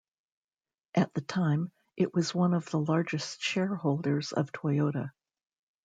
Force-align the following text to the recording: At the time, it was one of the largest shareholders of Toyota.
At 0.95 1.13
the 1.13 1.21
time, 1.21 1.71
it 1.95 2.11
was 2.11 2.33
one 2.33 2.55
of 2.55 2.65
the 2.71 2.79
largest 2.79 3.39
shareholders 3.39 4.31
of 4.31 4.51
Toyota. 4.51 5.11